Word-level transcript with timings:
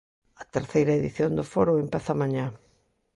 A 0.41 0.43
terceira 0.55 0.97
edición 0.99 1.31
do 1.37 1.45
Foro 1.53 1.73
empeza 1.83 2.13
mañá. 2.21 2.45